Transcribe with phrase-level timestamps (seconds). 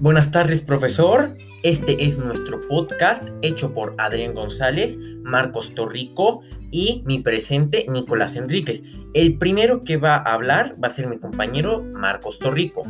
[0.00, 1.36] Buenas tardes, profesor.
[1.64, 8.84] Este es nuestro podcast hecho por Adrián González, Marcos Torrico y mi presente Nicolás Enríquez.
[9.12, 12.84] El primero que va a hablar va a ser mi compañero Marcos Torrico.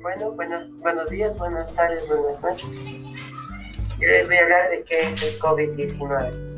[0.00, 2.84] Bueno, buenos, buenos días, buenas tardes, buenas noches.
[3.98, 6.54] Yo les voy a hablar de qué es el COVID-19.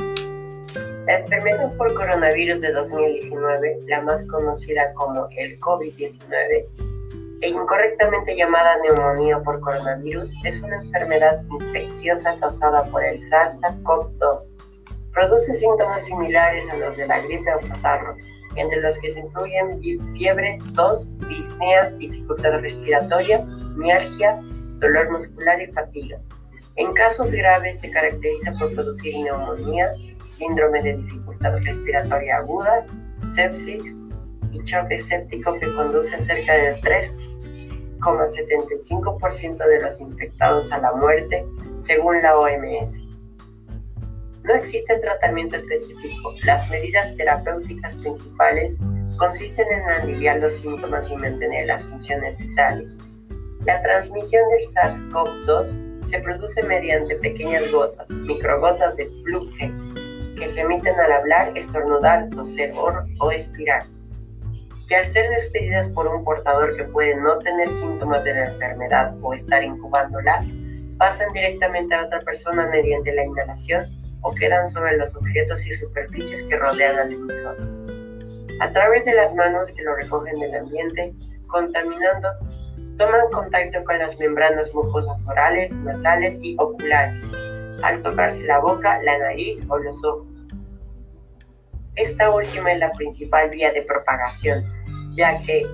[1.07, 6.96] La enfermedad por coronavirus de 2019, la más conocida como el COVID-19,
[7.41, 14.55] e incorrectamente llamada neumonía por coronavirus, es una enfermedad infecciosa causada por el SARS-CoV-2.
[15.13, 18.17] Produce síntomas similares a los de la gripe o catarro,
[18.57, 19.81] entre los que se incluyen
[20.15, 23.45] fiebre, tos, disnea, dificultad respiratoria,
[23.77, 24.41] mialgia,
[24.79, 26.19] dolor muscular y fatiga.
[26.77, 29.93] En casos graves se caracteriza por producir neumonía,
[30.27, 32.87] síndrome de dificultad respiratoria aguda,
[33.35, 33.95] sepsis
[34.53, 36.75] y choque séptico que conduce a cerca de
[38.07, 41.45] 3,75% de los infectados a la muerte,
[41.79, 43.03] según la OMS.
[44.45, 46.33] No existe tratamiento específico.
[46.45, 48.79] Las medidas terapéuticas principales
[49.19, 52.99] consisten en aliviar los síntomas y mantener las funciones vitales.
[53.65, 59.73] La transmisión del SARS-CoV-2 se produce mediante pequeñas gotas, microgotas de fluke,
[60.37, 62.73] que se emiten al hablar, estornudar, toser
[63.19, 63.85] o expirar,
[64.89, 69.15] que al ser despedidas por un portador que puede no tener síntomas de la enfermedad
[69.21, 70.41] o estar incubándola,
[70.99, 73.87] pasan directamente a otra persona mediante la inhalación
[74.23, 77.57] o quedan sobre los objetos y superficies que rodean al emisor.
[78.61, 81.13] A través de las manos que lo recogen del ambiente,
[81.47, 82.29] contaminando,
[82.97, 87.25] toman contacto con las membranas mucosas orales, nasales y oculares,
[87.83, 90.27] al tocarse la boca, la nariz o los ojos.
[91.97, 94.65] Esta última es la principal vía de propagación,
[95.17, 95.67] ya que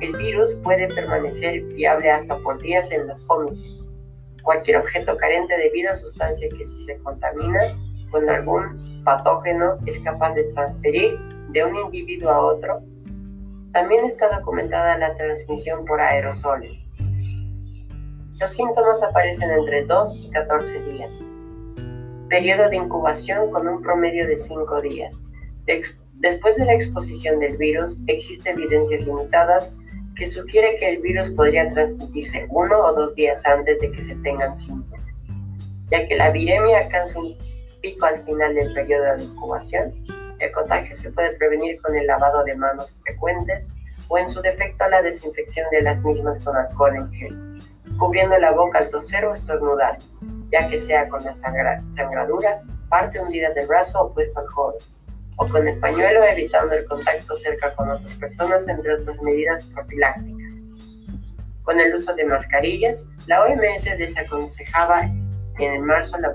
[0.00, 3.84] el virus puede permanecer viable hasta por días en los vómitos
[4.44, 7.76] cualquier objeto carente de vida o sustancia que si se contamina
[8.10, 11.18] con algún patógeno es capaz de transferir
[11.50, 12.82] de un individuo a otro.
[13.72, 16.86] También está documentada la transmisión por aerosoles.
[18.38, 21.24] Los síntomas aparecen entre 2 y 14 días.
[22.28, 25.24] Periodo de incubación con un promedio de 5 días.
[26.20, 29.72] Después de la exposición del virus, existen evidencias limitadas
[30.16, 34.14] que sugiere que el virus podría transmitirse uno o dos días antes de que se
[34.16, 35.22] tengan síntomas,
[35.90, 37.36] ya que la viremia alcanza un
[37.80, 39.92] pico al final del periodo de incubación.
[40.38, 43.72] El contagio se puede prevenir con el lavado de manos frecuentes
[44.08, 47.38] o en su defecto la desinfección de las mismas con alcohol en gel,
[47.98, 49.98] cubriendo la boca al toser o estornudar,
[50.52, 54.78] ya que sea con la sangradura, parte hundida del brazo o puesto al joven
[55.36, 60.54] o con el pañuelo evitando el contacto cerca con otras personas, entre otras medidas profilácticas.
[61.62, 65.10] Con el uso de mascarillas, la OMS desaconsejaba
[65.58, 66.34] en marzo la,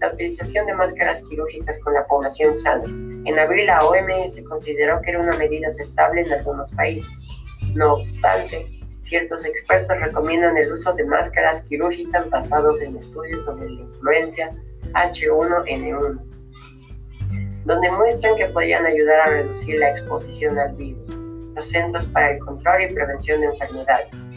[0.00, 2.84] la utilización de máscaras quirúrgicas con la población sana.
[2.84, 7.28] En abril la OMS consideró que era una medida aceptable en algunos países.
[7.74, 8.66] No obstante,
[9.02, 14.50] ciertos expertos recomiendan el uso de máscaras quirúrgicas basados en estudios sobre la influencia
[14.92, 16.35] H1N1
[17.66, 21.08] donde muestran que podrían ayudar a reducir la exposición al virus.
[21.54, 24.30] Los Centros para el Control y Prevención de Enfermedades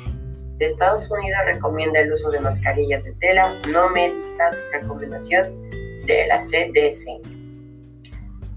[0.57, 5.69] de Estados Unidos recomienda el uso de mascarillas de tela no médicas, recomendación
[6.05, 7.21] de la CDC.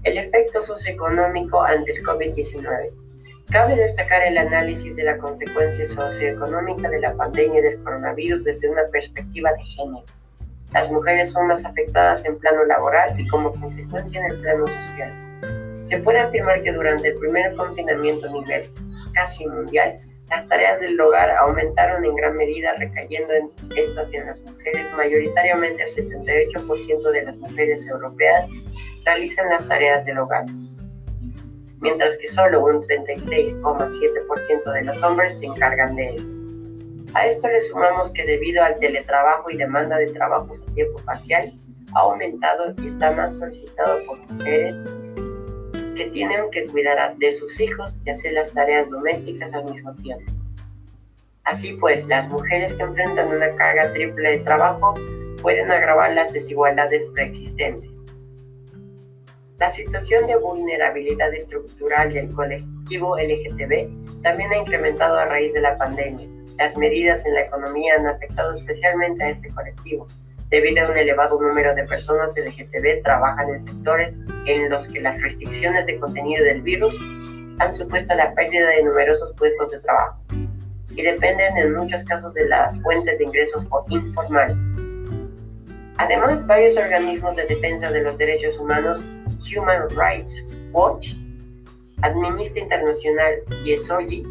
[0.03, 2.91] El efecto socioeconómico ante el COVID-19.
[3.51, 8.83] Cabe destacar el análisis de la consecuencia socioeconómica de la pandemia del coronavirus desde una
[8.91, 10.05] perspectiva de género.
[10.73, 15.13] Las mujeres son más afectadas en plano laboral y como consecuencia en el plano social.
[15.83, 18.69] Se puede afirmar que durante el primer confinamiento a nivel
[19.13, 24.41] casi mundial, las tareas del hogar aumentaron en gran medida recayendo en estas en las
[24.41, 24.87] mujeres.
[24.97, 28.47] Mayoritariamente el 78% de las mujeres europeas
[29.05, 30.45] realizan las tareas del hogar,
[31.81, 36.42] mientras que solo un 36,7% de los hombres se encargan de esto.
[37.13, 41.53] A esto le sumamos que debido al teletrabajo y demanda de trabajos a tiempo parcial,
[41.93, 44.77] ha aumentado y está más solicitado por mujeres
[45.95, 50.31] que tienen que cuidar de sus hijos y hacer las tareas domésticas al mismo tiempo.
[51.43, 54.95] Así pues, las mujeres que enfrentan una carga triple de trabajo
[55.39, 58.07] pueden agravar las desigualdades preexistentes.
[59.59, 65.77] La situación de vulnerabilidad estructural del colectivo LGTB también ha incrementado a raíz de la
[65.77, 70.07] pandemia las medidas en la economía han afectado especialmente a este colectivo,
[70.49, 75.19] debido a un elevado número de personas LGTB trabajan en sectores en los que las
[75.21, 76.95] restricciones de contenido del virus
[77.59, 80.19] han supuesto la pérdida de numerosos puestos de trabajo.
[80.95, 84.71] y dependen en muchos casos de las fuentes de ingresos informales.
[85.97, 89.03] Además, varios organismos de defensa de los derechos humanos,
[89.57, 91.15] Human Rights Watch,
[92.03, 94.23] Amnistía Internacional y ESOGI,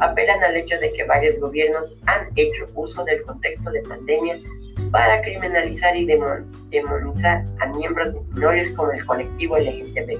[0.00, 4.40] apelan al hecho de que varios gobiernos han hecho uso del contexto de pandemia
[4.90, 10.18] para criminalizar y demonizar a miembros minores como el colectivo LGTB.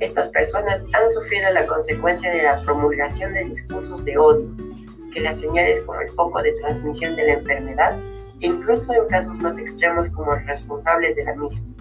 [0.00, 4.50] Estas personas han sufrido la consecuencia de la promulgación de discursos de odio,
[5.12, 7.96] que las señales como el foco de transmisión de la enfermedad,
[8.40, 11.72] incluso en casos más extremos como responsables de la misma.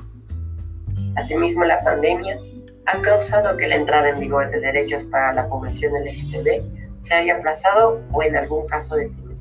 [1.16, 2.38] Asimismo, la pandemia
[2.86, 7.36] ha causado que la entrada en vigor de derechos para la población LGTB se haya
[7.36, 9.34] aplazado o en algún caso detenido.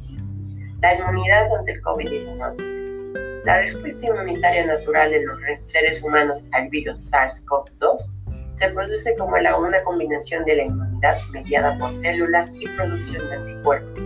[0.81, 3.45] La inmunidad ante el COVID-19.
[3.45, 8.13] La respuesta inmunitaria natural en los seres humanos al virus SARS-CoV-2
[8.55, 13.35] se produce como la, una combinación de la inmunidad mediada por células y producción de
[13.35, 14.01] anticuerpos.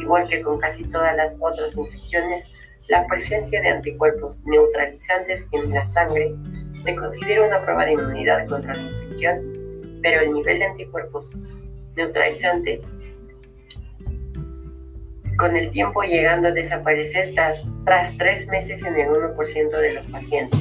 [0.00, 2.50] Igual que con casi todas las otras infecciones,
[2.88, 6.34] la presencia de anticuerpos neutralizantes en la sangre
[6.80, 9.52] se considera una prueba de inmunidad contra la infección,
[10.02, 11.36] pero el nivel de anticuerpos
[11.98, 12.88] neutralizantes
[15.36, 20.06] con el tiempo llegando a desaparecer tras, tras tres meses en el 1% de los
[20.06, 20.60] pacientes.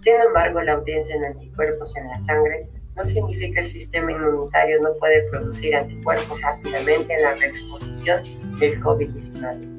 [0.00, 4.80] Sin embargo, la audiencia en anticuerpos en la sangre no significa que el sistema inmunitario
[4.80, 8.22] no puede producir anticuerpos rápidamente en la reexposición
[8.58, 9.74] del COVID-19.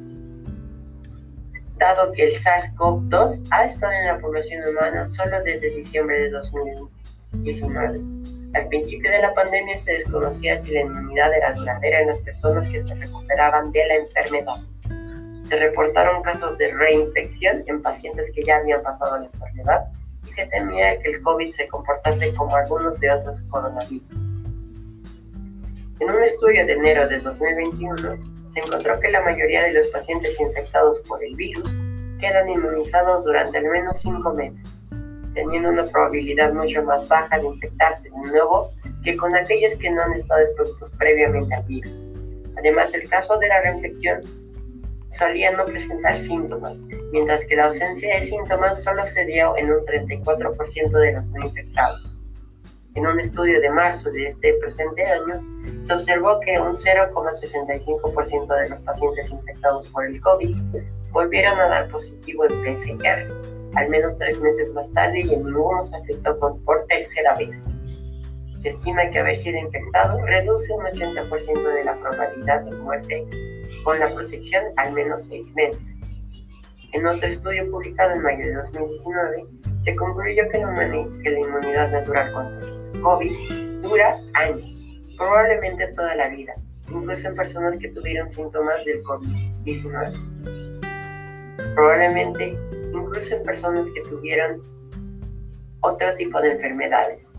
[1.78, 8.39] Dado que el SARS-CoV-2 ha estado en la población humana solo desde diciembre de 2019.
[8.54, 12.68] Al principio de la pandemia se desconocía si la inmunidad era duradera en las personas
[12.68, 14.56] que se recuperaban de la enfermedad.
[15.44, 19.86] Se reportaron casos de reinfección en pacientes que ya habían pasado la enfermedad
[20.28, 24.10] y se temía que el COVID se comportase como algunos de otros coronavirus.
[26.00, 28.18] En un estudio de enero de 2021,
[28.52, 31.78] se encontró que la mayoría de los pacientes infectados por el virus
[32.20, 34.80] quedan inmunizados durante al menos cinco meses,
[35.34, 38.70] teniendo una probabilidad mucho más baja de infectarse de nuevo
[39.04, 41.94] que con aquellos que no han estado expuestos previamente al virus.
[42.58, 44.22] Además, el caso de la reinfección
[45.10, 46.82] solía no presentar síntomas,
[47.12, 51.46] mientras que la ausencia de síntomas solo se dio en un 34% de los no
[51.46, 52.18] infectados.
[52.96, 55.40] En un estudio de marzo de este presente año,
[55.84, 60.56] se observó que un 0,65% de los pacientes infectados por el COVID
[61.12, 65.84] volvieron a dar positivo en PCR, al menos tres meses más tarde y en ninguno
[65.84, 67.64] se afectó por tercera vez.
[68.60, 73.26] Se estima que haber sido infectado reduce un 80% de la probabilidad de muerte
[73.86, 75.98] con la protección al menos seis meses.
[76.92, 79.46] En otro estudio publicado en mayo de 2019,
[79.80, 84.84] se concluyó que la, inmunidad natural contra el COVID dura años,
[85.18, 86.56] probablemente toda la vida,
[86.90, 90.36] incluso en personas que tuvieron síntomas del COVID-19.
[91.76, 92.58] Probablemente
[92.94, 94.62] incluso en personas que tuvieron
[95.82, 97.36] otro tipo de enfermedades.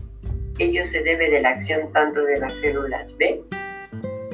[0.59, 3.43] Ello se debe de la acción tanto de las células B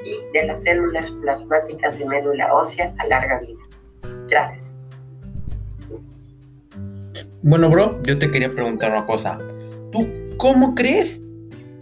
[0.04, 3.60] y de las células plasmáticas de médula ósea a larga vida.
[4.28, 4.78] Gracias.
[7.44, 9.38] Bueno, bro, yo te quería preguntar una cosa.
[9.92, 11.20] ¿Tú cómo crees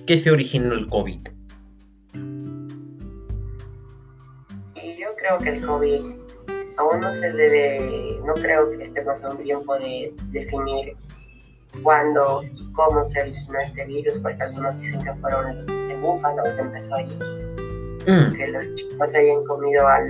[0.05, 1.27] que se originó el COVID?
[4.75, 6.24] Yo creo que el COVID
[6.77, 10.95] aún no se debe, no creo que este pase un tiempo de definir
[11.83, 16.61] cuándo y cómo se originó este virus, porque algunos dicen que fueron de búfalo que
[16.61, 17.15] empezó allí.
[18.07, 18.33] Mm.
[18.35, 20.05] Que los chicos hayan comido al,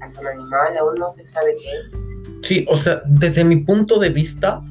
[0.00, 2.46] al animal, aún no se sabe qué es.
[2.46, 4.62] Sí, o sea, desde mi punto de vista,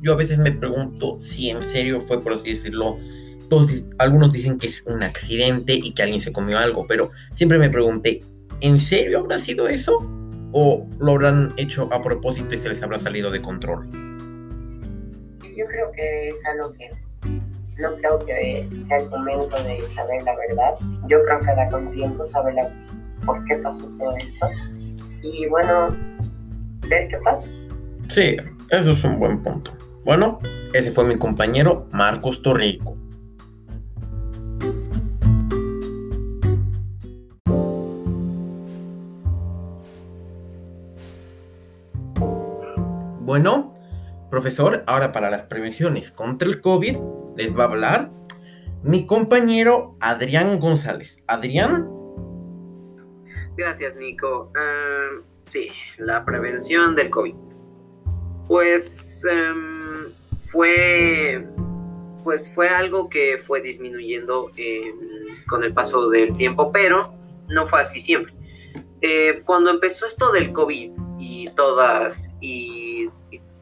[0.00, 2.98] yo a veces me pregunto si en serio fue, por así decirlo,
[3.48, 7.58] todos, algunos dicen que es un accidente y que alguien se comió algo, pero siempre
[7.58, 8.22] me pregunté,
[8.60, 9.98] ¿en serio habrá sido eso?
[10.52, 13.88] ¿O lo habrán hecho a propósito y se les habrá salido de control?
[15.56, 16.90] Yo creo que es algo que
[17.78, 20.74] no creo que sea el momento de saber la verdad.
[21.08, 22.54] Yo creo que da con tiempo saber
[23.24, 24.48] por qué pasó todo esto.
[25.22, 25.88] Y bueno,
[26.88, 27.48] ver qué pasa.
[28.08, 28.36] Sí,
[28.70, 29.72] eso es un buen punto.
[30.04, 30.38] Bueno,
[30.72, 32.96] ese fue mi compañero Marcos Torrico.
[43.36, 43.74] Bueno,
[44.30, 46.96] profesor, ahora para las prevenciones contra el COVID
[47.36, 48.10] les va a hablar
[48.82, 51.18] mi compañero Adrián González.
[51.26, 51.86] Adrián.
[53.54, 54.50] Gracias, Nico.
[54.56, 57.34] Ah, sí, la prevención del COVID.
[58.48, 60.14] Pues em,
[60.50, 61.46] fue
[62.24, 64.50] pues fue algo que fue disminuyendo
[65.46, 67.12] con el paso del tiempo, pero
[67.48, 68.32] no fue así siempre.
[69.02, 72.85] Eh, cuando empezó esto del COVID y todas, y,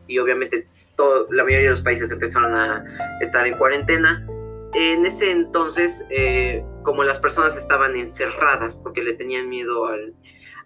[0.06, 2.84] y, obviamente todo, la mayoría de los países empezaron a
[3.20, 4.26] estar en cuarentena,
[4.74, 10.14] en ese entonces, eh, como las personas estaban encerradas porque le tenían miedo al,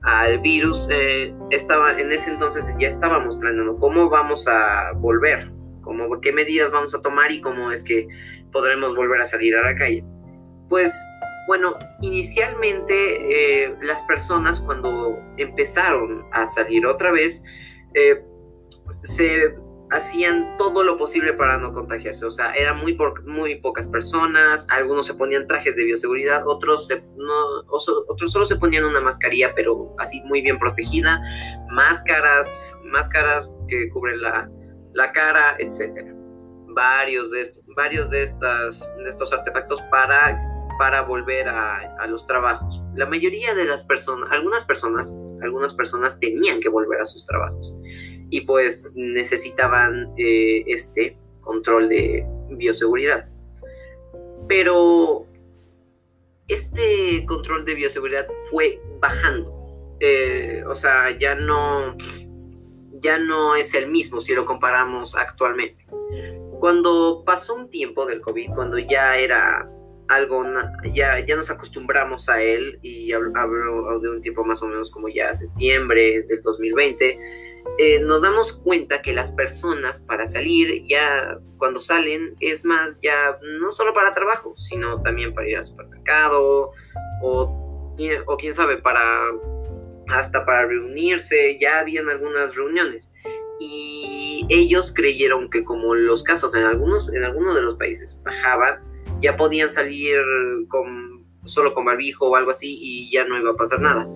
[0.02, 5.50] al virus, eh, estaba, en ese entonces ya estábamos planeando cómo vamos a volver,
[5.83, 8.09] cómo, qué medidas vamos a tomar y cómo es que
[8.52, 10.04] podremos volver a salir a la calle.
[10.68, 10.92] Pues
[11.49, 17.42] bueno, inicialmente eh, las personas cuando empezaron a salir otra vez,
[17.95, 18.23] eh,
[19.05, 19.55] se
[19.90, 22.25] hacían todo lo posible para no contagiarse.
[22.26, 27.35] O sea, eran muy, muy pocas personas, algunos se ponían trajes de bioseguridad, otros, no,
[27.69, 31.21] otros solo se ponían una mascarilla, pero así muy bien protegida,
[31.71, 34.49] máscaras, máscaras que cubren la,
[34.95, 36.14] la cara, etc.
[36.75, 40.38] Varios de, varios de, estas, de estos artefactos para,
[40.78, 42.83] para volver a, a los trabajos.
[42.95, 47.75] La mayoría de las personas, algunas personas, algunas personas tenían que volver a sus trabajos
[48.31, 53.27] y pues necesitaban eh, este control de bioseguridad.
[54.49, 55.27] Pero
[56.49, 59.55] este control de bioseguridad fue bajando.
[60.01, 61.97] Eh, o sea, ya no,
[63.01, 65.85] ya no es el mismo si lo comparamos actualmente.
[66.61, 69.69] Cuando pasó un tiempo del COVID, cuando ya era
[70.09, 70.43] algo,
[70.95, 75.09] ya, ya nos acostumbramos a él, y hablo de un tiempo más o menos como
[75.09, 77.19] ya septiembre del 2020,
[77.79, 83.38] eh, nos damos cuenta que las personas para salir, ya cuando salen, es más ya
[83.61, 86.73] no solo para trabajo, sino también para ir al supermercado
[87.23, 87.95] o,
[88.27, 89.03] o quién sabe, para
[90.09, 93.12] hasta para reunirse, ya habían algunas reuniones.
[93.61, 98.81] Y ellos creyeron que como los casos en algunos, en algunos de los países bajaban,
[99.21, 100.19] ya podían salir
[100.69, 104.09] con, solo con barbijo o algo así y ya no iba a pasar nada.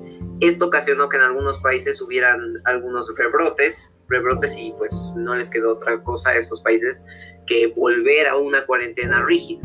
[0.42, 5.74] Esto ocasionó que en algunos países hubieran algunos rebrotes, rebrotes y pues no les quedó
[5.74, 7.06] otra cosa a esos países
[7.46, 9.62] que volver a una cuarentena rígida.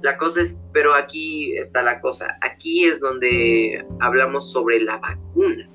[0.00, 5.68] La cosa es, pero aquí está la cosa, aquí es donde hablamos sobre la vacuna.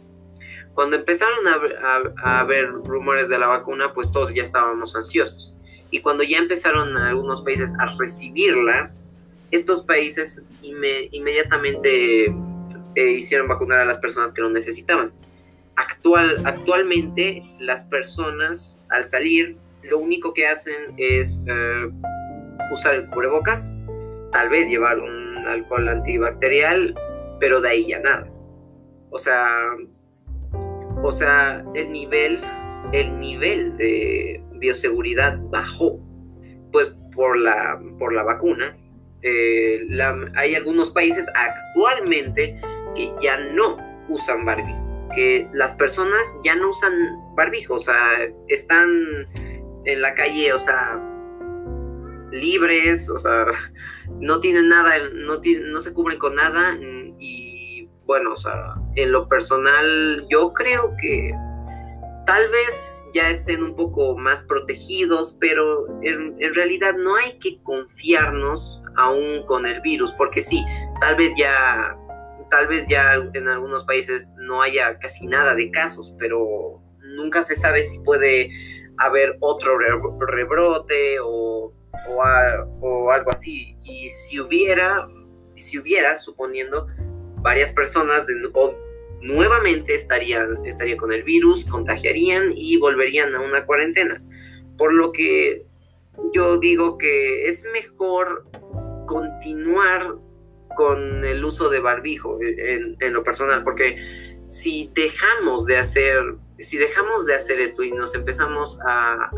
[0.74, 5.55] Cuando empezaron a, haber rumores de la vacuna, pues todos ya estábamos ansiosos.
[5.91, 8.91] Y cuando ya empezaron algunos países a recibirla,
[9.51, 12.36] estos países inmediatamente
[12.96, 15.12] eh, hicieron vacunar a las personas que lo necesitaban.
[15.75, 21.90] Actual, actualmente las personas al salir lo único que hacen es eh,
[22.72, 23.78] usar el cubrebocas,
[24.32, 26.96] tal vez llevar un alcohol antibacterial,
[27.40, 28.28] pero de ahí ya nada.
[29.12, 29.48] O sea,
[31.04, 32.42] o sea, el nivel,
[32.92, 36.00] el nivel de bioseguridad bajó,
[36.72, 38.78] pues por la, por la vacuna.
[39.22, 39.88] Eh,
[40.36, 42.60] hay algunos países actualmente
[42.96, 43.78] que ya no
[44.10, 46.94] usan barbijo, que las personas ya no usan
[47.36, 47.98] barbijo, o sea,
[48.48, 48.90] están
[49.86, 51.00] en la calle, o sea,
[52.32, 53.46] libres, o sea,
[54.20, 56.78] no tienen nada, no, no se cubren con nada
[57.20, 61.34] y bueno, o sea, en lo personal yo creo que
[62.25, 67.62] tal vez ya estén un poco más protegidos, pero en, en, realidad no hay que
[67.64, 70.64] confiarnos aún con el virus, porque sí,
[71.00, 71.96] tal vez ya
[72.50, 76.82] tal vez ya en algunos países no haya casi nada de casos, pero
[77.16, 78.50] nunca se sabe si puede
[78.98, 81.74] haber otro rebrote o,
[82.08, 83.78] o, algo así.
[83.84, 85.08] Y si hubiera,
[85.56, 86.88] si hubiera, suponiendo,
[87.38, 88.25] varias personas
[89.22, 94.22] nuevamente estarían, estarían con el virus, contagiarían y volverían a una cuarentena.
[94.78, 95.66] Por lo que
[96.34, 98.46] yo digo que es mejor
[99.08, 100.16] continuar
[100.75, 107.25] con el uso de barbijo en, lo personal, porque si dejamos de hacer, si dejamos
[107.25, 109.29] de hacer esto y nos empezamos a,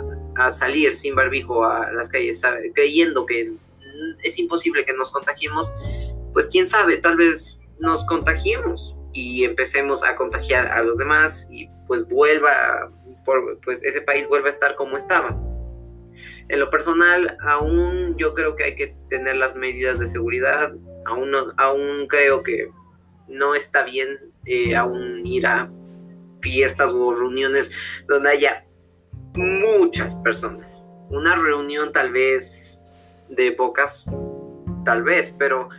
[0.51, 2.41] salir sin barbijo a las calles,
[2.75, 3.53] creyendo que
[4.23, 5.73] es imposible que nos contagiemos,
[6.33, 11.67] pues quién sabe, tal vez nos contagiemos y empecemos a contagiar a los demás y
[11.87, 12.91] pues vuelva,
[13.63, 15.35] pues ese país vuelva a estar como estaba.
[16.49, 20.73] En lo personal, aún yo creo que hay que tener las medidas de seguridad.
[21.05, 22.69] Aún, aún creo que
[23.27, 25.69] no está bien eh, aún ir a
[26.41, 27.71] fiestas o reuniones
[28.07, 28.65] donde haya
[29.35, 30.83] muchas personas.
[31.09, 32.79] Una reunión tal vez
[33.29, 34.05] de pocas,
[34.85, 35.69] tal vez, pero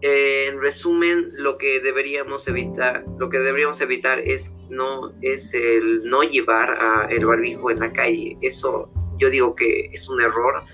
[0.00, 6.02] eh, en resumen lo que deberíamos evitar, lo que deberíamos evitar es no es el
[6.04, 8.36] no llevar a el barbijo en la calle.
[8.40, 10.64] Eso yo digo que es un error,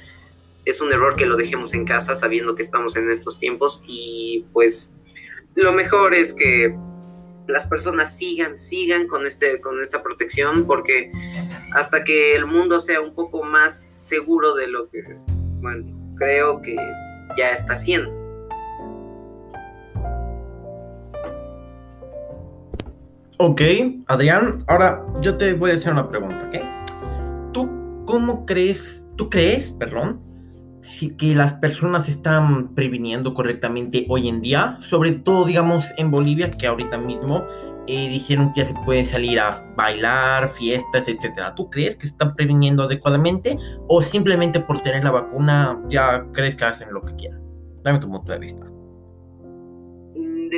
[0.65, 4.47] es un error que lo dejemos en casa sabiendo que estamos en estos tiempos y
[4.53, 4.93] pues
[5.55, 6.75] lo mejor es que
[7.47, 11.13] las personas sigan, sigan con, este, con esta protección, porque
[11.75, 15.03] hasta que el mundo sea un poco más seguro de lo que,
[15.61, 15.87] bueno,
[16.17, 16.77] creo que
[17.37, 18.25] ya está siendo.
[23.39, 23.61] Ok,
[24.07, 26.84] Adrián, ahora yo te voy a hacer una pregunta, ¿ok?
[28.15, 30.21] ¿Tú cómo crees, tú crees, perdón,
[30.83, 34.79] si que las personas están previniendo correctamente hoy en día?
[34.83, 37.45] Sobre todo, digamos, en Bolivia, que ahorita mismo
[37.89, 41.57] eh, dijeron que ya se puede salir a bailar, fiestas, etcétera.
[41.57, 46.67] ¿Tú crees que están previniendo adecuadamente o simplemente por tener la vacuna ya crees que
[46.67, 47.43] hacen lo que quieran?
[47.83, 48.65] Dame tu punto de vista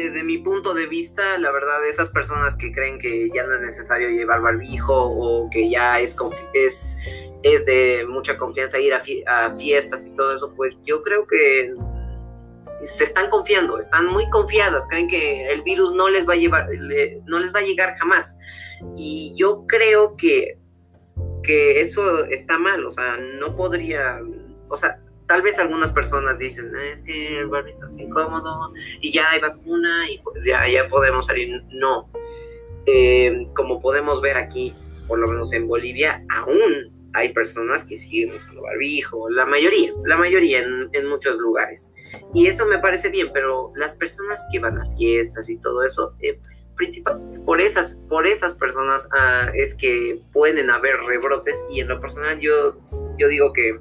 [0.03, 3.63] desde mi punto de vista, la verdad, esas personas que creen que ya no es
[3.63, 6.17] necesario llevar barbijo o que ya es,
[7.47, 11.73] es de mucha confianza ir a, fiestas y todo eso, pues yo creo que
[12.85, 16.69] se están confiando, están muy confiadas, creen que el virus no les va a llevar,
[17.27, 18.37] no les va a llegar jamás.
[18.97, 20.59] Y yo creo que,
[21.45, 24.21] que eso está mal, o sea, no podría,
[24.69, 29.31] o sea, tal vez algunas personas dicen, es que el barrito es incómodo y ya
[29.31, 31.63] hay vacuna y pues ya, ya podemos salir.
[31.71, 32.11] No.
[32.87, 34.75] Eh, como podemos ver aquí,
[35.07, 40.17] por lo menos en Bolivia, aún hay personas que siguen usando barbijo, la mayoría, la
[40.17, 41.93] mayoría en, muchos lugares.
[42.35, 46.15] Y eso me parece bien, pero las personas que van a fiestas y todo eso,
[46.21, 46.39] eh,
[46.77, 52.01] principalmente por esas, por esas personas ah, es que pueden haber rebrotes y en lo
[52.01, 52.77] personal yo,
[53.19, 53.81] yo digo que,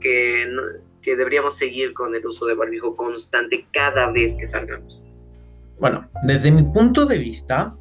[0.00, 5.02] que deberíamos seguir con el uso de barbijo constante cada vez que salgamos.
[5.78, 7.76] Bueno, desde mi punto de vista,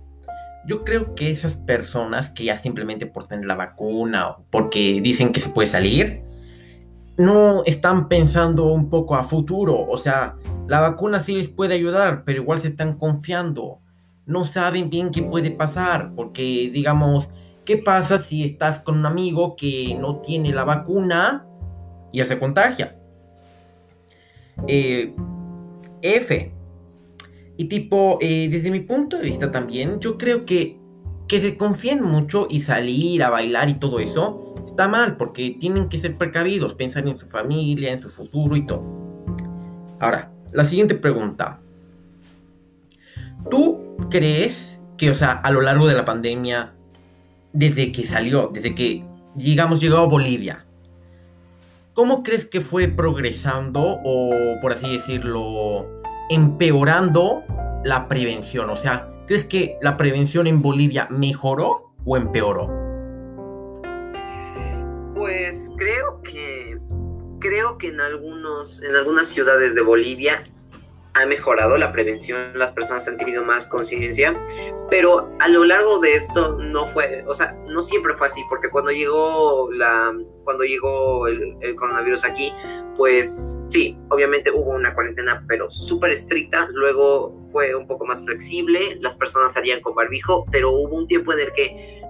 [0.70, 5.32] yo creo que esas personas que ya simplemente por tener la vacuna o porque dicen
[5.32, 6.22] que se puede salir,
[7.18, 9.76] no están pensando un poco a futuro.
[9.88, 10.36] O sea,
[10.68, 13.80] la vacuna sí les puede ayudar, pero igual se están confiando.
[14.28, 17.30] No saben bien qué puede pasar, porque digamos,
[17.66, 21.48] ¿qué pasa si estás con un amigo que no tiene la vacuna
[22.12, 22.96] y ya se contagia.
[24.68, 25.16] Eh,
[26.04, 26.59] F.
[27.60, 30.80] Y tipo, eh, desde mi punto de vista también, yo creo que
[31.28, 35.90] que se confíen mucho y salir a bailar y todo eso está mal porque tienen
[35.90, 38.82] que ser precavidos, pensar en su familia, en su futuro y todo.
[40.00, 41.60] Ahora, la siguiente pregunta.
[43.52, 46.74] ¿Tú crees que, o sea, a lo largo de la pandemia,
[47.52, 50.66] desde que salió, desde que, digamos, llegó a Bolivia,
[52.00, 55.99] ¿Cómo crees que fue progresando o, por así decirlo,
[56.30, 57.44] empeorando
[57.84, 58.70] la prevención?
[58.70, 62.68] O sea, ¿crees que la prevención en Bolivia mejoró o empeoró?
[65.16, 66.80] Pues creo que
[67.40, 70.44] creo que en algunos en algunas ciudades de Bolivia
[71.14, 74.40] ha mejorado la prevención, las personas han tenido más conciencia,
[74.90, 78.70] pero a lo largo de esto no fue, o sea, no siempre fue así, porque
[78.70, 82.54] cuando llegó la, cuando llegó el, coronavirus aquí,
[82.96, 88.98] pues sí, obviamente hubo una cuarentena, pero súper estricta, luego fue un poco más flexible,
[89.02, 92.02] las personas salían con barbijo, pero hubo un tiempo en el que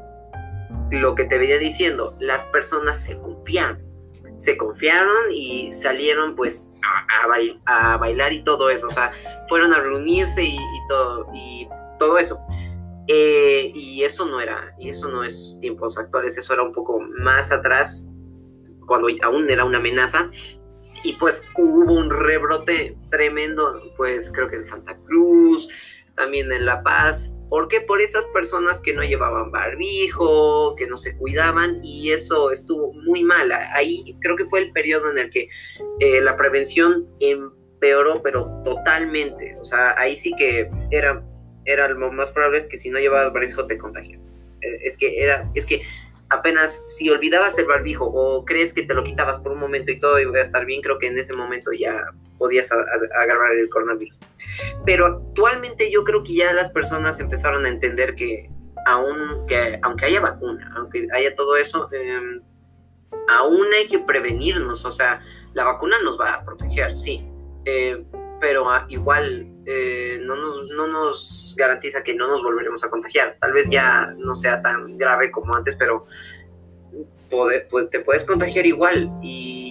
[0.92, 3.89] lo que te venía diciendo, las personas se confiaron
[4.40, 6.72] se confiaron y salieron pues
[7.66, 9.12] a, bailar y todo eso, o sea,
[9.50, 11.68] fueron a reunirse y, todo, y
[12.00, 12.40] todo eso.
[13.08, 17.02] Eh, y eso no era, y eso no es tiempos actuales, eso era un poco
[17.20, 18.08] más atrás,
[18.88, 20.30] cuando aún era una amenaza,
[21.04, 25.68] y pues hubo un rebrote tremendo, pues creo que en Santa Cruz,
[26.20, 27.42] también en La Paz.
[27.50, 27.80] ¿Por qué?
[27.82, 33.24] Por esas personas que no llevaban barbijo, que no se cuidaban y eso estuvo muy
[33.24, 33.52] mal.
[33.74, 35.48] Ahí creo que fue el periodo en el que
[36.00, 39.56] eh, la prevención empeoró, pero totalmente.
[39.62, 41.24] O sea, ahí sí que era,
[41.66, 44.38] era lo más probable es que si no llevabas barbijo te contagiabas.
[44.62, 45.82] Eh, es que era, es que
[46.30, 50.00] apenas si olvidabas el barbijo o crees que te lo quitabas por un momento y
[50.00, 52.06] todo iba a estar bien, creo que en ese momento ya
[52.38, 54.18] podías agarrar el coronavirus.
[54.86, 58.50] Pero actualmente yo creo que ya las personas empezaron a entender que
[58.86, 62.42] aún que aunque haya vacuna, aunque haya todo eso, em,
[63.28, 65.22] aún hay que prevenirnos, o sea,
[65.54, 67.28] la vacuna nos va a proteger, sí,
[67.66, 68.04] eh,
[68.40, 73.38] pero ah, igual eh, no, nos, no nos garantiza que no nos volveremos a contagiar.
[73.40, 76.08] Tal vez ya no sea tan grave como antes, pero
[77.92, 79.68] te puedes contagiar igual y,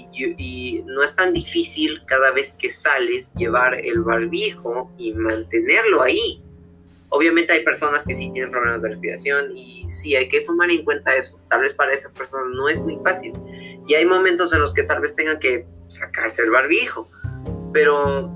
[0.87, 6.43] no es tan difícil cada vez que sales llevar el barbijo y mantenerlo ahí.
[7.09, 10.85] Obviamente hay personas que sí tienen problemas de respiración y sí hay que tomar en
[10.85, 11.41] cuenta eso.
[11.51, 13.33] Tal vez para esas personas no es muy fácil.
[13.89, 17.09] Y hay momentos en los que tal vez tengan que sacarse el barbijo.
[17.73, 18.31] Pero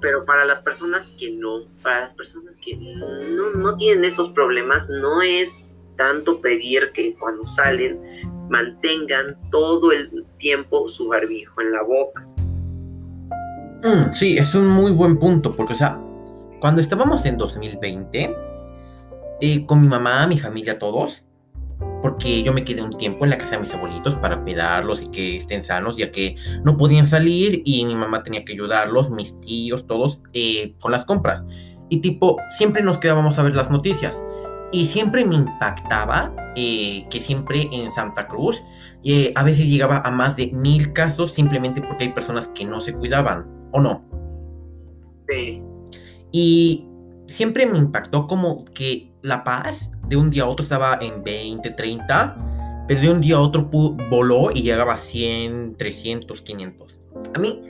[0.00, 4.88] pero para las personas que no, para las personas que no, no tienen esos problemas,
[4.90, 8.00] no es tanto pedir que cuando salen
[8.48, 12.26] mantengan todo el tiempo su barbijo en la boca.
[13.82, 16.00] Mm, sí, es un muy buen punto, porque, o sea,
[16.60, 18.36] cuando estábamos en 2020,
[19.40, 21.25] eh, con mi mamá, mi familia, todos,
[22.06, 25.08] porque yo me quedé un tiempo en la casa de mis abuelitos para cuidarlos y
[25.08, 29.40] que estén sanos, ya que no podían salir y mi mamá tenía que ayudarlos, mis
[29.40, 31.44] tíos, todos, eh, con las compras.
[31.88, 34.16] Y tipo, siempre nos quedábamos a ver las noticias.
[34.70, 38.62] Y siempre me impactaba eh, que siempre en Santa Cruz
[39.02, 42.80] eh, a veces llegaba a más de mil casos simplemente porque hay personas que no
[42.80, 44.04] se cuidaban, ¿o no?
[45.28, 45.60] Sí.
[46.30, 46.86] Y
[47.26, 51.70] siempre me impactó como que La Paz de un día a otro estaba en 20,
[51.70, 53.68] 30, pero de un día a otro
[54.10, 57.00] voló y llegaba a 100, 300, 500.
[57.34, 57.60] A mí,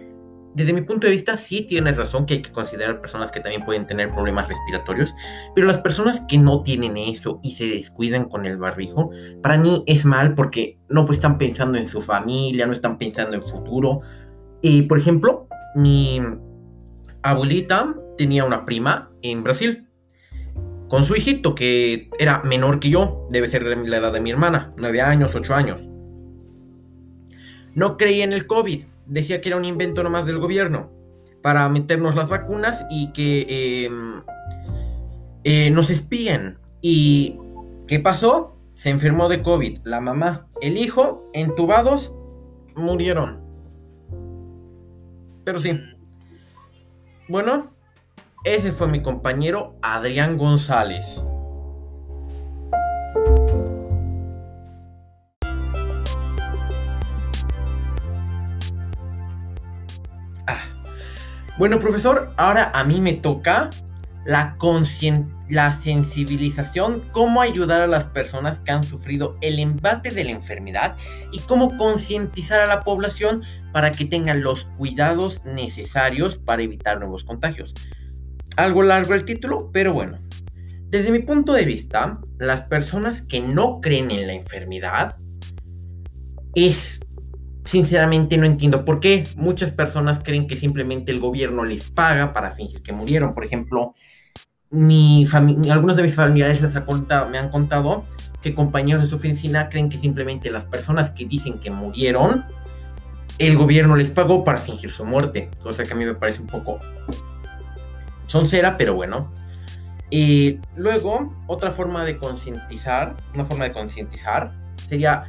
[0.55, 3.65] desde mi punto de vista, sí tienes razón que hay que considerar personas que también
[3.65, 5.15] pueden tener problemas respiratorios,
[5.55, 9.11] pero las personas que no tienen eso y se descuidan con el barbijo,
[9.43, 13.37] para mí es mal porque no pues, están pensando en su familia, no están pensando
[13.37, 14.01] en futuro.
[14.63, 16.21] Y, por ejemplo, mi
[17.23, 19.86] abuelita tenía una prima en Brasil
[20.89, 24.73] con su hijito, que era menor que yo, debe ser la edad de mi hermana,
[24.77, 25.83] nueve años, ocho años.
[27.75, 30.91] No creía en el COVID, decía que era un invento nomás del gobierno
[31.43, 34.23] para meternos las vacunas y que em,
[35.45, 36.59] eh, nos espíen.
[36.81, 37.39] ¿Y
[37.87, 38.57] qué pasó?
[38.75, 39.79] Se enfermó de COVID.
[39.85, 42.13] La mamá, el hijo, entubados,
[42.75, 43.41] murieron.
[45.45, 45.79] Pero sí.
[47.29, 47.76] Bueno,
[48.45, 51.25] ese fue mi compañero Adrián González.
[60.47, 60.63] Ah.
[61.59, 63.71] Bueno, profesor, ahora a mí me toca
[64.25, 64.57] la,
[65.49, 70.97] la sensibilización, cómo ayudar a las personas que han sufrido el embate de la enfermedad
[71.33, 77.25] y cómo concientizar a la población para que tengan los cuidados necesarios para evitar nuevos
[77.25, 77.75] contagios
[78.57, 80.19] algo largo el título, pero bueno.
[80.89, 85.17] Desde mi punto de vista, las personas que no creen en la enfermedad
[86.55, 87.01] es,
[87.65, 89.25] sinceramente no entiendo por qué.
[89.37, 93.35] Muchas personas creen que simplemente el gobierno les paga para fingir que murieron.
[93.35, 93.95] Por ejemplo,
[94.71, 95.27] mi
[95.71, 96.61] algunos de mis familiares
[97.31, 98.05] me han contado
[98.41, 102.45] que compañeros de su oficina creen que simplemente las personas que dicen que murieron,
[103.39, 105.51] el gobierno les pagó para fingir su muerte.
[105.63, 106.79] Cosa que a mí me parece un poco
[108.39, 109.31] son cera, pero bueno.
[110.11, 114.53] Y luego, otra forma de concientizar, una forma de concientizar
[114.89, 115.25] sería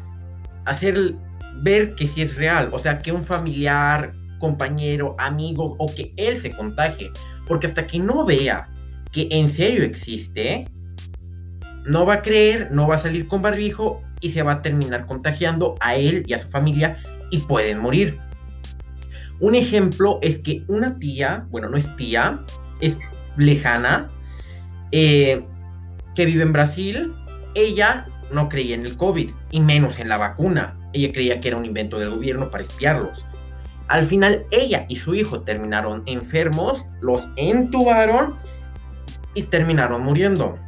[0.65, 1.15] hacer
[1.61, 6.37] ver que sí es real, o sea, que un familiar, compañero, amigo o que él
[6.37, 7.11] se contagie,
[7.47, 8.69] porque hasta que no vea
[9.11, 10.69] que en serio existe,
[11.85, 15.07] no va a creer, no va a salir con barbijo y se va a terminar
[15.07, 16.97] contagiando a él y a su familia
[17.31, 18.19] y pueden morir.
[19.39, 22.43] Un ejemplo es que una tía, bueno, no es tía,
[22.81, 22.97] es
[23.37, 24.09] lejana,
[24.91, 25.43] eh,
[26.15, 27.13] que vive en Brasil,
[27.55, 30.77] ella no creía en el COVID y menos en la vacuna.
[30.93, 33.25] Ella creía que era un invento del gobierno para espiarlos.
[33.87, 38.33] Al final ella y su hijo terminaron enfermos, los entubaron
[39.33, 40.59] y terminaron muriendo.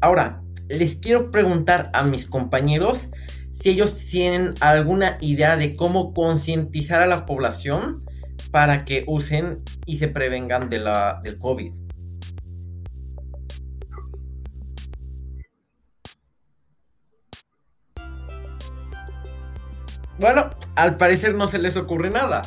[0.00, 3.08] Ahora, les quiero preguntar a mis compañeros
[3.54, 8.04] si ellos tienen alguna idea de cómo concientizar a la población
[8.50, 11.72] para que usen y se prevengan de la, del COVID.
[20.18, 22.42] Bueno, al parecer no se les ocurre nada.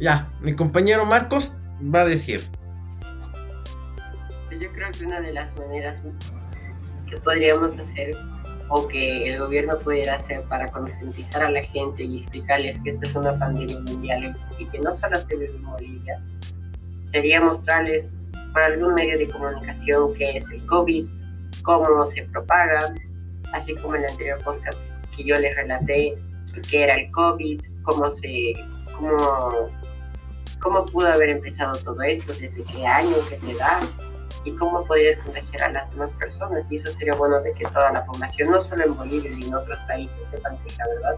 [0.00, 2.40] Ya, mi compañero Marcos va a decir.
[4.60, 6.02] Yo creo que una de las maneras
[7.10, 8.16] que podríamos hacer
[8.68, 13.08] o que el gobierno pudiera hacer para concientizar a la gente y explicarles que esta
[13.08, 16.22] es una pandemia mundial y que no solo se vive en Bolivia,
[17.02, 18.08] sería mostrarles
[18.52, 21.06] por algún medio de comunicación qué es el COVID,
[21.62, 22.94] cómo se propaga,
[23.52, 24.78] así como en el anterior podcast
[25.16, 26.14] que yo les relaté
[26.70, 28.52] qué era el COVID, cómo se,
[28.96, 29.70] cómo,
[30.60, 33.80] cómo pudo haber empezado todo esto, desde qué año, qué edad,
[34.44, 36.70] y cómo podrías contagiar a las demás personas.
[36.70, 39.54] Y eso sería bueno de que toda la población, no solo en Bolivia y en
[39.54, 41.16] otros países, sepan que la verdad.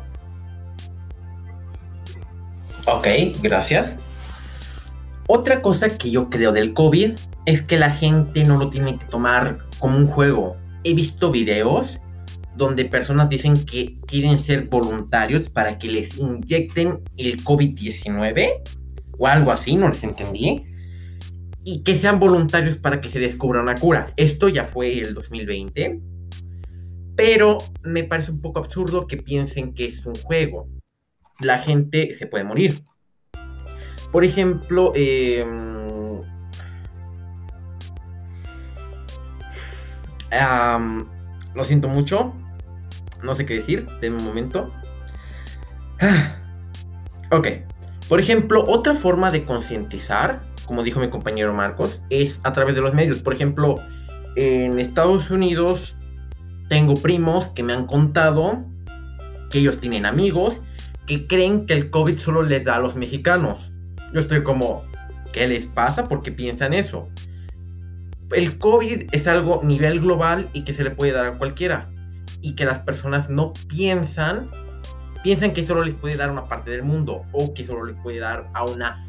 [2.87, 3.07] Ok,
[3.43, 3.97] gracias.
[5.27, 7.13] Otra cosa que yo creo del COVID
[7.47, 10.57] es que la gente no lo tiene que tomar como un juego.
[10.83, 12.01] He visto videos
[12.57, 18.61] donde personas dicen que quieren ser voluntarios para que les inyecten el COVID-19
[19.19, 20.65] o algo así, no les entendí.
[21.65, 24.13] Y que sean voluntarios para que se descubra una cura.
[24.17, 26.01] Esto ya fue el 2020.
[27.17, 30.69] Pero me parece un poco absurdo que piensen que es un juego.
[31.41, 32.83] La gente se puede morir.
[34.11, 35.45] Por ejemplo, eh,
[41.55, 42.33] lo siento mucho.
[43.23, 44.73] No sé qué decir de un momento.
[47.31, 47.49] ok.
[48.09, 52.81] Por ejemplo, otra forma de concientizar, como dijo mi compañero Marcos, es a través de
[52.81, 53.19] los medios.
[53.19, 53.81] Por ejemplo,
[54.37, 55.97] en Estados Unidos
[56.69, 58.65] tengo primos que me han contado
[59.51, 60.61] que ellos tienen amigos
[61.09, 63.73] que creen que el COVID solo les da a los mexicanos.
[64.15, 64.85] Yo estoy como,
[65.33, 66.05] ¿qué les pasa?
[66.05, 67.09] ¿Por qué piensan eso?
[68.31, 71.91] El COVID es algo a nivel global y que se le puede dar a cualquiera.
[72.43, 74.53] Y que las personas no piensan,
[75.25, 77.97] piensan que solo les puede dar a una parte del mundo o que solo les
[77.97, 79.05] puede dar a una,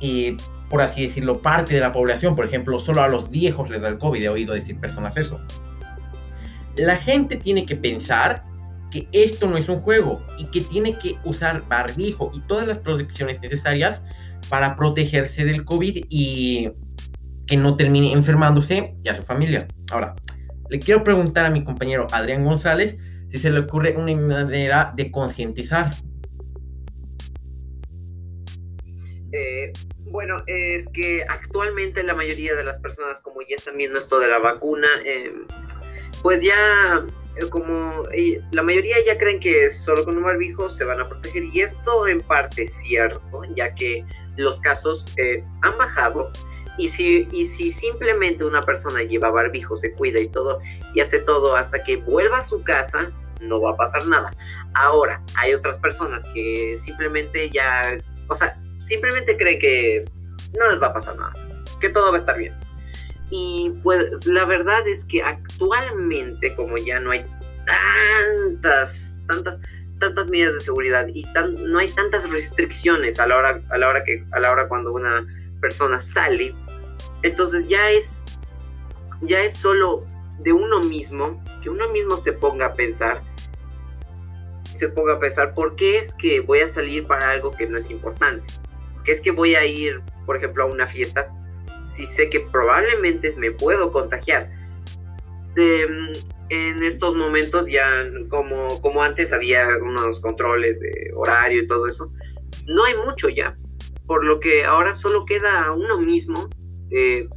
[0.00, 0.36] eh,
[0.74, 2.34] por así decirlo, parte de la población.
[2.34, 4.24] Por ejemplo, solo a los viejos les da el COVID.
[4.24, 5.40] He oído decir personas eso.
[6.76, 8.42] La gente tiene que pensar
[8.90, 12.80] que esto no es un juego y que tiene que usar barbijo y todas las
[12.80, 14.02] protecciones necesarias
[14.48, 16.72] para protegerse del COVID y
[17.46, 19.68] que no termine enfermándose y a su familia.
[19.92, 20.16] Ahora,
[20.70, 22.96] le quiero preguntar a mi compañero Adrián González
[23.30, 25.90] si se le ocurre una manera de concientizar.
[29.30, 29.70] Eh,
[30.14, 34.28] bueno, es que actualmente la mayoría de las personas, como ya están viendo esto de
[34.28, 35.44] la vacuna, em,
[36.22, 38.04] pues ya eh, como
[38.52, 42.06] la mayoría ya creen que solo con un barbijo se van a proteger y esto
[42.06, 44.04] en parte es cierto, ya que
[44.36, 46.30] los casos eh, han bajado
[46.78, 50.60] y si, y si simplemente una persona lleva barbijo, se cuida y todo,
[50.94, 54.30] y hace todo hasta que vuelva a su casa, no va a pasar nada.
[54.74, 57.98] Ahora, hay otras personas que simplemente ya,
[58.28, 60.04] o sea, simplemente creen que
[60.58, 61.32] no les va a pasar nada,
[61.80, 62.54] que todo va a estar bien.
[63.30, 67.24] Y pues la verdad es que actualmente, como ya no hay
[67.66, 69.60] tantas, tantas,
[69.98, 71.24] tantas medidas de seguridad y
[71.66, 74.92] no hay tantas restricciones a la hora, a la hora que, a la hora cuando
[74.92, 75.26] una
[75.60, 76.54] persona sale,
[77.22, 78.22] entonces ya es,
[79.22, 80.06] ya es solo
[80.40, 83.22] de uno mismo, que uno mismo se ponga a pensar,
[84.70, 87.78] se ponga a pensar, ¿por qué es que voy a salir para algo que no
[87.78, 88.44] es importante?
[89.04, 91.30] ¿Qué es que voy a ir, por ejemplo, a una fiesta
[91.84, 94.50] si sé que probablemente me puedo contagiar?
[95.56, 102.12] en estos momentos ya, como, antes había unos controles de horario y todo eso,
[102.66, 103.56] no hay mucho ya
[104.06, 106.50] por lo que ahora solo queda uno mismo
[106.90, 107.28] eh,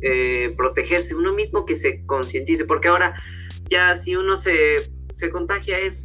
[0.00, 3.14] eh, protegerse, uno mismo que se concientice, porque ahora
[3.68, 4.76] ya si uno se,
[5.16, 6.04] se contagia es,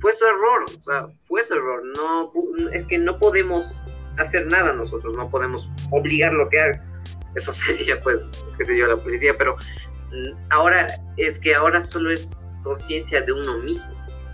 [0.00, 2.32] fue su error, o sea, fue su error, no,
[2.72, 3.82] es que no podemos
[4.18, 6.84] hacer nada nosotros, no podemos obligarlo que haga,
[7.34, 12.10] eso sería pues, qué sé yo, la policía, pero mm, ahora es que ahora solo
[12.10, 13.90] es conciencia de uno mismo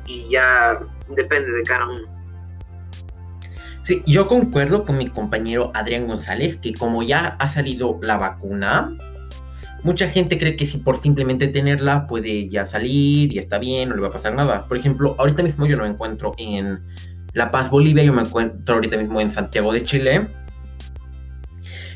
[0.07, 2.19] y ya depende de cada uno.
[3.83, 8.95] Sí, yo concuerdo con mi compañero Adrián González que como ya ha salido la vacuna,
[9.83, 13.95] mucha gente cree que si por simplemente tenerla puede ya salir y está bien, no
[13.95, 14.67] le va a pasar nada.
[14.67, 16.83] Por ejemplo, ahorita mismo yo no encuentro en
[17.39, 20.27] La Paz, Bolivia, yo me encuentro ahorita mismo en Santiago de Chile.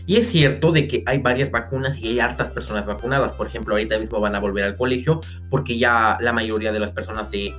[0.06, 3.32] Y es cierto de que hay varias vacunas y hay hartas personas vacunadas.
[3.32, 6.92] Por ejemplo, ahorita mismo van a volver al colegio porque ya la mayoría de las
[6.92, 7.52] personas de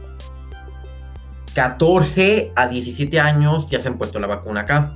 [1.55, 4.95] 14 a 17 años ya se han puesto la vacuna acá.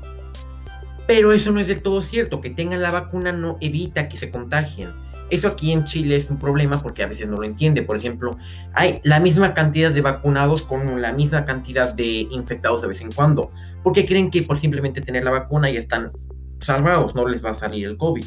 [1.07, 2.39] Pero eso no es del todo cierto.
[2.39, 4.93] Que tengan la vacuna no evita que se contagien.
[5.29, 7.81] Eso aquí en Chile es un problema porque a veces no lo entiende.
[7.81, 8.37] Por ejemplo,
[8.73, 13.11] hay la misma cantidad de vacunados con la misma cantidad de infectados de vez en
[13.11, 13.51] cuando.
[13.83, 16.11] Porque creen que por simplemente tener la vacuna ya están
[16.59, 18.25] salvados, no les va a salir el COVID.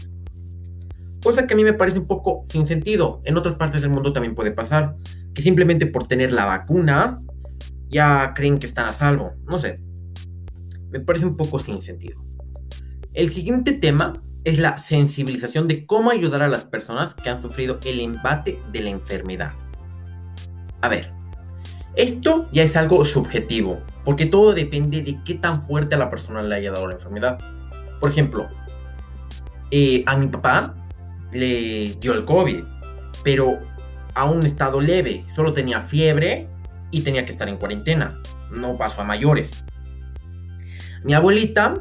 [1.23, 3.21] Cosa que a mí me parece un poco sin sentido.
[3.25, 4.97] En otras partes del mundo también puede pasar.
[5.35, 7.21] Que simplemente por tener la vacuna
[7.89, 9.35] ya creen que están a salvo.
[9.51, 9.81] No sé.
[10.91, 12.23] Me parece un poco sin sentido.
[13.13, 17.79] El siguiente tema es la sensibilización de cómo ayudar a las personas que han sufrido
[17.85, 19.53] el embate de la enfermedad.
[20.81, 21.13] A ver,
[21.97, 26.43] esto ya es algo subjetivo, porque todo depende de qué tan fuerte a la persona
[26.43, 27.39] le haya dado la enfermedad.
[28.01, 28.49] Por ejemplo,
[29.71, 30.75] eh, a mi papá
[31.33, 32.63] le dio el COVID,
[33.23, 33.59] pero
[34.15, 36.49] a un estado leve, solo tenía fiebre
[36.91, 38.19] y tenía que estar en cuarentena.
[38.51, 39.65] No pasó a mayores.
[41.05, 41.75] Mi abuelita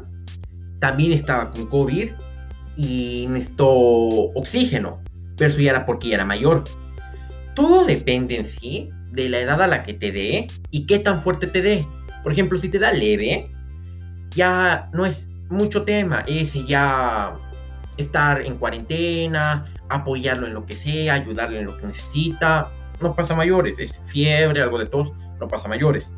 [0.78, 2.10] también estaba con COVID
[2.80, 5.02] y necesitó oxígeno,
[5.36, 6.64] pero eso ya era porque ya era mayor.
[7.54, 11.20] Todo depende en sí de la edad a la que te dé y qué tan
[11.20, 11.86] fuerte te dé.
[12.22, 13.50] Por ejemplo, si te da leve,
[14.30, 17.36] ya no es mucho tema, es ya
[17.98, 22.70] estar en cuarentena, apoyarlo en lo que sea, ayudarle en lo que necesita,
[23.02, 26.10] no pasa mayores, es fiebre, algo de tos, no pasa mayores.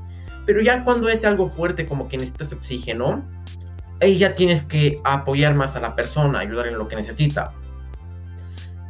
[0.46, 3.24] Pero ya cuando es algo fuerte como que necesitas oxígeno,
[4.02, 7.54] ahí ya tienes que apoyar más a la persona, ayudar en lo que necesita.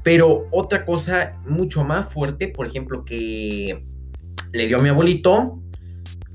[0.03, 3.85] Pero otra cosa mucho más fuerte, por ejemplo, que
[4.53, 5.63] le dio a mi abuelito,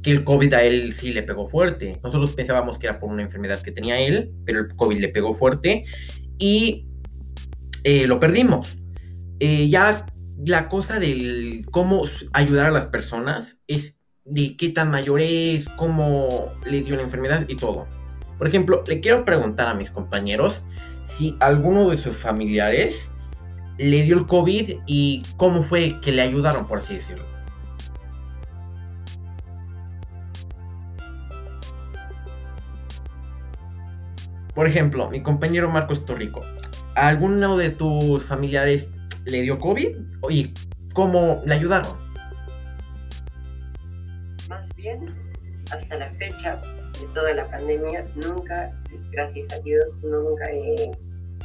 [0.02, 2.00] que el COVID a él sí le pegó fuerte.
[2.04, 5.34] Nosotros pensábamos que era por una enfermedad que tenía él, pero el COVID le pegó
[5.34, 5.84] fuerte
[6.38, 6.88] y
[7.84, 8.78] eh, lo perdimos.
[9.40, 10.06] Eh, ya
[10.46, 16.54] la cosa del cómo ayudar a las personas es de qué tan mayor es, cómo
[16.70, 17.88] le dio la enfermedad y todo.
[18.38, 20.64] Por ejemplo, le quiero preguntar a mis compañeros
[21.06, 23.10] si alguno de sus familiares
[23.78, 27.26] le dio el COVID y cómo fue que le ayudaron, por así decirlo.
[34.54, 36.42] Por ejemplo, mi compañero Marcos Torrico,
[36.96, 38.90] ¿a alguno de tus familiares
[39.26, 39.90] le dio COVID
[40.30, 40.52] y
[40.94, 41.96] cómo le ayudaron?
[44.50, 45.14] Más bien,
[45.72, 46.60] hasta la fecha
[47.00, 48.72] de toda la pandemia, nunca,
[49.12, 50.92] gracias a Dios, nunca he,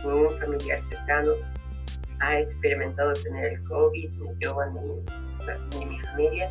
[0.04, 1.32] ningún familiar cercano
[2.20, 6.50] ha experimentado tener el COVID, ni yo ni, ni mi familia,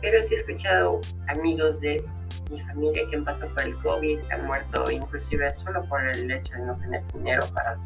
[0.00, 2.04] pero sí he escuchado amigos de
[2.50, 6.52] mi familia que han pasado por el COVID, han muerto inclusive solo por el hecho
[6.54, 7.78] de no tener dinero para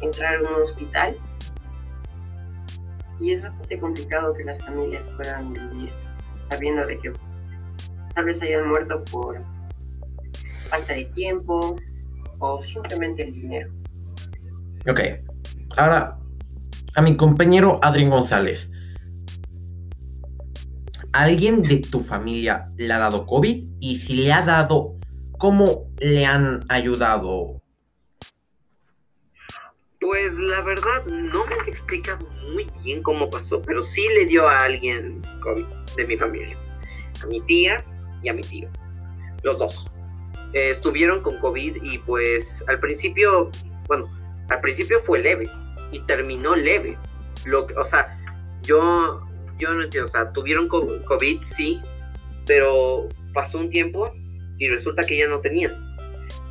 [0.00, 1.16] entrar a un hospital.
[3.20, 5.90] Y es bastante complicado que las familias puedan vivir
[6.50, 7.12] sabiendo de que
[8.14, 9.40] tal vez hayan muerto por
[10.72, 11.76] falta de tiempo
[12.38, 13.70] o simplemente el dinero.
[14.88, 15.00] Ok,
[15.76, 16.18] ahora
[16.96, 18.70] a mi compañero Adrián González.
[21.12, 23.66] ¿Alguien de tu familia le ha dado COVID?
[23.80, 24.96] Y si le ha dado,
[25.32, 27.60] ¿cómo le han ayudado?
[30.00, 34.48] Pues la verdad no me han explicado muy bien cómo pasó, pero sí le dio
[34.48, 36.56] a alguien COVID de mi familia.
[37.22, 37.84] A mi tía
[38.22, 38.70] y a mi tío.
[39.42, 39.91] Los dos.
[40.52, 43.50] Eh, estuvieron con COVID y pues al principio,
[43.86, 44.10] bueno,
[44.48, 45.48] al principio fue leve
[45.90, 46.98] y terminó leve.
[47.44, 48.18] Lo, o sea,
[48.62, 49.26] yo,
[49.58, 51.80] yo no entiendo, o sea, tuvieron COVID, sí,
[52.46, 54.12] pero pasó un tiempo
[54.58, 55.72] y resulta que ya no tenían.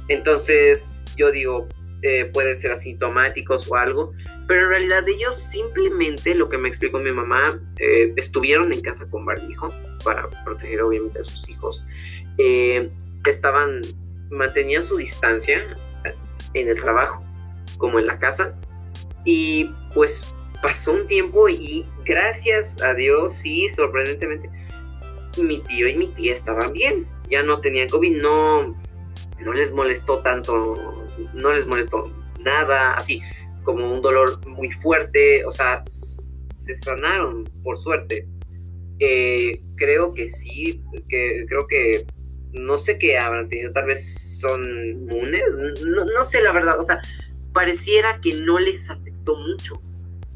[0.08, 1.68] Entonces, yo digo,
[2.04, 4.14] eh, pueden ser asintomáticos o algo,
[4.48, 7.44] pero en realidad ellos simplemente, lo que me explicó mi mamá,
[7.78, 9.72] eh, estuvieron en casa con barbijo
[10.04, 11.86] para proteger obviamente a sus hijos.
[12.40, 12.90] Eh,
[13.30, 13.82] estaban,
[14.30, 15.62] mantenían su distancia
[16.54, 17.24] en el trabajo
[17.78, 18.58] como en la casa
[19.24, 24.50] y pues pasó un tiempo y gracias a Dios, sí, sorprendentemente,
[25.42, 27.08] mi tío y mi tía estaban bien.
[27.30, 28.76] Ya no tenían COVID, no,
[29.40, 30.76] no les molestó tanto,
[31.34, 33.22] no les molestó nada, así
[33.64, 38.28] como un dolor muy fuerte, o sea, se sanaron, por suerte.
[39.00, 42.06] Eh, creo que sí, que creo que
[42.54, 45.44] no sé qué habrán tenido, tal vez son inmunes,
[45.86, 47.02] no, no sé la verdad, o sea,
[47.54, 49.82] pareciera que no les afectó mucho,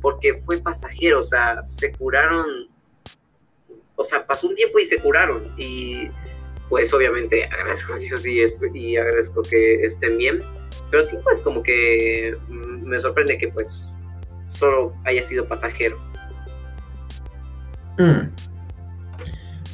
[0.02, 2.70] porque fue pasajero, o sea, se curaron,
[3.96, 6.10] o sea, pasó un tiempo y se curaron, y
[6.70, 10.40] pues obviamente agradezco a Dios y, agradezco que estén bien,
[10.90, 13.94] pero sí, pues como que mm, me sorprende que pues
[14.48, 16.00] solo haya sido pasajero.
[17.98, 18.30] Mm.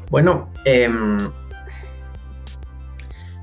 [0.10, 1.18] Bueno, em,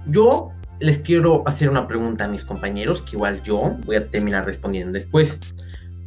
[0.09, 4.45] yo les quiero hacer una pregunta a mis compañeros, que igual yo voy a terminar
[4.45, 5.39] respondiendo después.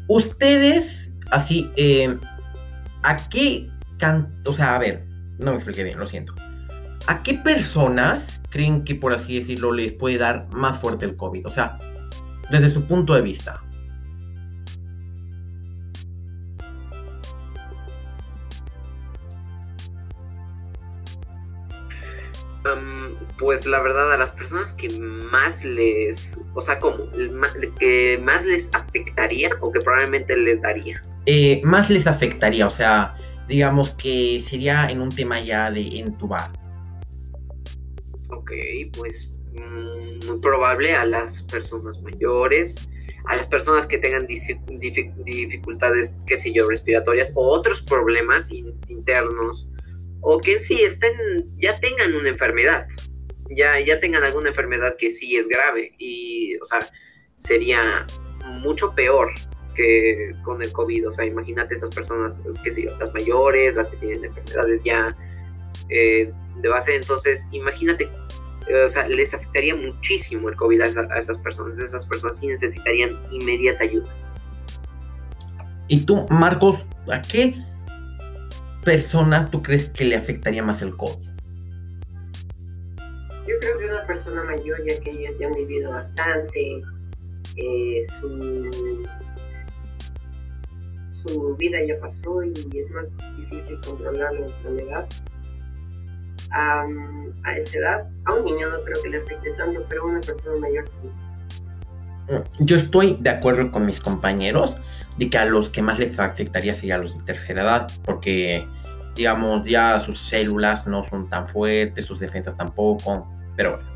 [0.08, 2.18] Ustedes, así, eh,
[3.04, 3.70] ¿a qué
[4.46, 5.06] O sea, a ver,
[5.40, 6.34] no me expliqué bien, lo siento.
[7.08, 11.48] ¿A qué personas creen que, por así decirlo, les puede dar más fuerte el COVID?
[11.48, 11.78] O sea,
[12.50, 13.62] desde su punto de vista.
[23.38, 27.06] Pues la verdad a las personas que más les, o sea, ¿cómo?
[27.80, 31.02] Que más les afectaría o que probablemente les daría.
[31.26, 33.16] Eh, más les afectaría, o sea,
[33.48, 36.52] digamos que sería en un tema ya de entubar.
[38.30, 38.52] Ok,
[38.98, 42.90] pues mm, muy probable a las personas mayores,
[43.26, 49.70] a las personas que tengan dificultades, qué sé yo, respiratorias o otros problemas internos
[50.22, 51.14] o que en sí estén,
[51.58, 52.88] ya tengan una enfermedad,
[53.50, 56.80] ya, ya tengan alguna enfermedad que sí es grave y, o sea,
[57.36, 58.06] sería
[58.46, 59.32] mucho peor
[59.76, 61.08] que con el COVID.
[61.08, 65.16] O sea, imagínate esas personas, qué sé yo, las mayores, las que tienen enfermedades ya
[65.90, 66.96] eh, de base.
[66.96, 68.10] Entonces, imagínate,
[68.86, 71.80] o sea, les afectaría muchísimo el COVID a, esas personas.
[71.80, 74.10] Esas personas sí necesitarían inmediata ayuda.
[75.88, 77.56] ¿Y tú, Marcos, a qué
[78.84, 81.30] personas tú crees que le afectaría más el COVID?
[83.48, 86.82] Yo creo que una persona mayor, ya que ellos ya han vivido bastante,
[87.58, 89.08] eh, su,
[91.24, 93.06] su vida ya pasó y es más
[93.38, 95.08] difícil controlar la enfermedad.
[96.52, 100.22] a esa edad, a un niño no creo que le afecte tanto, pero a una
[100.22, 101.10] persona mayor sí.
[102.60, 104.76] Yo estoy de acuerdo con mis compañeros
[105.18, 108.66] de que a los que más les afectaría sería a los de tercera edad, porque
[109.16, 113.92] digamos ya sus células no son tan fuertes, sus defensas tampoco, pero bueno.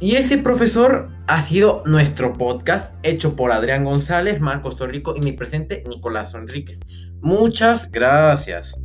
[0.00, 5.32] Y ese profesor ha sido nuestro podcast hecho por Adrián González, Marcos Torrico y mi
[5.32, 6.78] presente Nicolás Enríquez.
[7.20, 8.78] Muchas gracias.